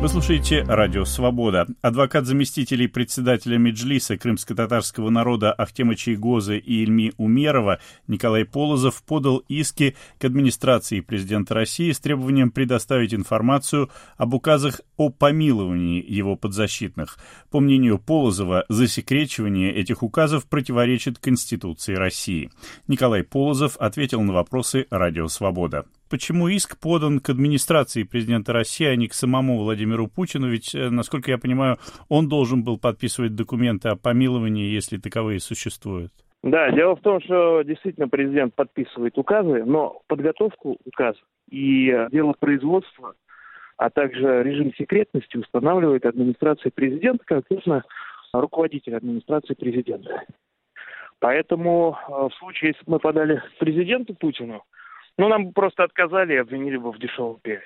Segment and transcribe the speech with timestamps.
[0.00, 1.66] Вы слушаете «Радио Свобода».
[1.82, 9.94] Адвокат заместителей председателя Меджлиса крымско-татарского народа Ахтема Чайгоза и Ильми Умерова Николай Полозов подал иски
[10.18, 17.18] к администрации президента России с требованием предоставить информацию об указах о помиловании его подзащитных.
[17.50, 22.50] По мнению Полозова, засекречивание этих указов противоречит Конституции России.
[22.88, 28.96] Николай Полозов ответил на вопросы «Радио Свобода» почему иск подан к администрации президента России, а
[28.96, 30.48] не к самому Владимиру Путину?
[30.48, 31.76] Ведь, э, насколько я понимаю,
[32.08, 36.12] он должен был подписывать документы о помиловании, если таковые существуют.
[36.42, 41.20] Да, дело в том, что действительно президент подписывает указы, но подготовку указа
[41.50, 43.14] и дело производства,
[43.76, 47.84] а также режим секретности устанавливает администрация президента, нужно
[48.32, 50.24] руководитель администрации президента.
[51.18, 54.64] Поэтому э, в случае, если бы мы подали президенту Путину,
[55.20, 57.62] ну, нам бы просто отказали и обвинили бы в дешевом пиаре.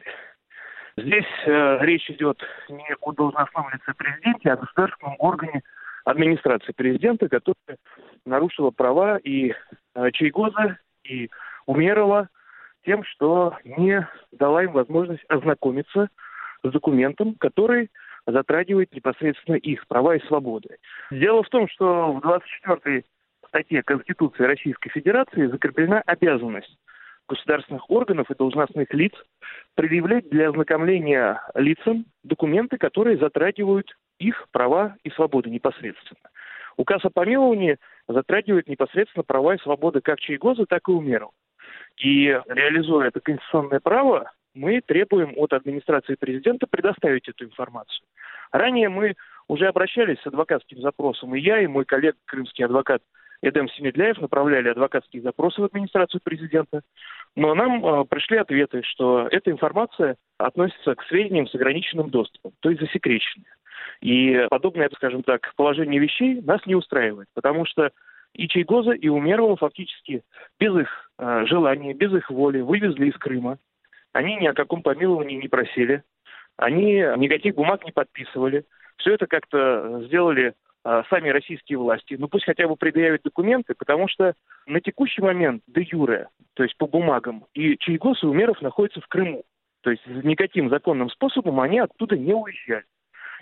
[0.97, 5.63] Здесь э, речь идет не о должностном лице президента, а о государственном органе
[6.05, 7.79] администрации президента, которая
[8.27, 9.55] нарушила права и
[9.95, 11.31] э, Чайгоза, и
[11.67, 12.29] Умерова
[12.85, 16.09] тем, что не дала им возможность ознакомиться
[16.65, 17.89] с документом, который
[18.27, 20.79] затрагивает непосредственно их права и свободы.
[21.13, 23.05] Дело в том, что в 24
[23.47, 26.77] статье Конституции Российской Федерации закреплена обязанность
[27.29, 29.13] государственных органов и должностных лиц
[29.75, 36.31] предъявлять для ознакомления лицам документы, которые затрагивают их права и свободы непосредственно.
[36.77, 41.33] Указ о помиловании затрагивает непосредственно права и свободы как Чайгоза, так и Умерова.
[41.97, 48.07] И реализуя это конституционное право, мы требуем от администрации президента предоставить эту информацию.
[48.53, 49.15] Ранее мы
[49.49, 53.03] уже обращались с адвокатским запросом, и я, и мой коллега, крымский адвокат
[53.45, 56.81] Эдем Семедляев направляли адвокатские запросы в администрацию президента,
[57.37, 62.71] но нам э, пришли ответы, что эта информация относится к сведениям с ограниченным доступом, то
[62.71, 63.55] есть засекреченная.
[64.01, 67.91] И подобное, скажем так, положение вещей нас не устраивает, потому что
[68.33, 70.23] и Чайгоза, и Умерова фактически
[70.59, 73.59] без их э, желания, без их воли вывезли из Крыма.
[74.15, 76.03] Они ни о каком помиловании не просили,
[76.57, 78.65] они никаких бумаг не подписывали.
[78.97, 84.07] Все это как-то сделали а, сами российские власти, ну пусть хотя бы предъявят документы, потому
[84.09, 84.35] что
[84.67, 89.07] на текущий момент де юре, то есть по бумагам, и Чайгос и Умеров находятся в
[89.09, 89.45] Крыму.
[89.83, 92.85] То есть никаким законным способом они оттуда не уезжали.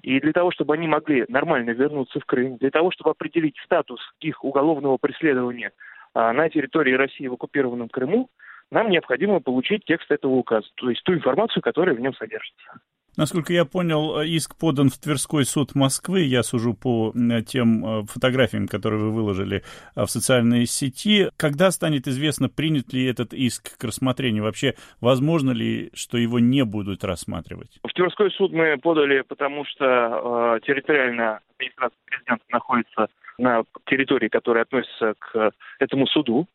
[0.03, 4.01] И для того, чтобы они могли нормально вернуться в Крым, для того, чтобы определить статус
[4.21, 5.73] их уголовного преследования
[6.15, 8.29] а, на территории России в оккупированном Крыму,
[8.71, 12.81] нам необходимо получить текст этого указа, то есть ту информацию, которая в нем содержится.
[13.17, 16.21] Насколько я понял, иск подан в Тверской суд Москвы.
[16.21, 17.12] Я сужу по
[17.47, 19.62] тем э, фотографиям, которые вы выложили
[19.95, 21.28] э, в социальной сети.
[21.37, 24.45] Когда станет известно, принят ли этот иск к рассмотрению?
[24.45, 27.78] Вообще, возможно ли, что его не будут рассматривать?
[27.83, 34.62] В Тверской суд мы подали, потому что э, территориальная администрация президента находится на территории, которая
[34.65, 36.47] относится к этому суду.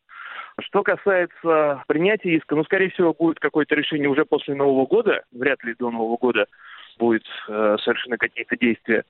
[0.59, 5.63] Что касается принятия иска, ну, скорее всего, будет какое-то решение уже после Нового года, вряд
[5.63, 6.47] ли до Нового года
[6.97, 9.03] будет э, совершены какие-то действия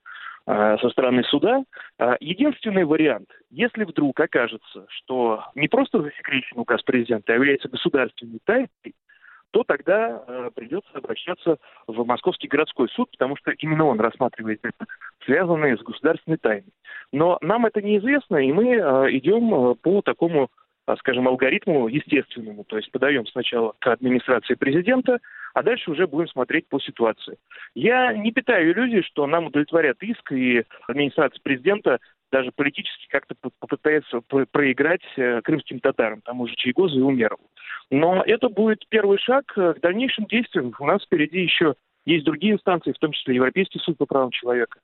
[0.45, 1.63] э, со стороны суда.
[1.99, 8.39] Э, единственный вариант, если вдруг окажется, что не просто засекречен указ президента, а является государственной
[8.43, 8.67] тайной,
[9.51, 14.85] то тогда э, придется обращаться в Московский городской суд, потому что именно он рассматривает это,
[15.23, 16.73] связанное с государственной тайной.
[17.13, 18.65] Но нам это неизвестно, и мы
[19.15, 20.49] идем по такому
[20.95, 22.63] скажем, алгоритму естественному.
[22.63, 25.19] То есть подаем сначала к администрации президента,
[25.53, 27.37] а дальше уже будем смотреть по ситуации.
[27.75, 31.99] Я не питаю иллюзий, что нам удовлетворят иск, и администрация президента
[32.31, 34.21] даже политически как-то попытается
[34.51, 37.49] проиграть э, крымским татарам, тому же Чайгозу и Умерову.
[37.89, 40.73] Но это будет первый шаг к дальнейшим действиям.
[40.77, 44.79] У нас впереди еще есть другие инстанции, в том числе Европейский суд по правам человека.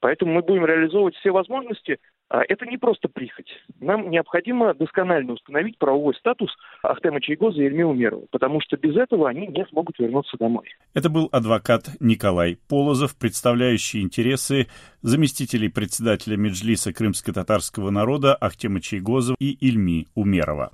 [0.00, 1.98] Поэтому мы будем реализовывать все возможности.
[2.28, 3.48] А, это не просто прихоть.
[3.80, 6.50] Нам необходимо досконально установить правовой статус
[6.82, 10.66] Ахтема Чайгоза и Эльми Умерова, потому что без этого они не смогут вернуться домой.
[10.94, 14.66] Это был адвокат Николай Полозов, представляющий интересы
[15.02, 20.72] заместителей председателя Меджлиса крымско-татарского народа Ахтема Чайгоза и Ильми Умерова.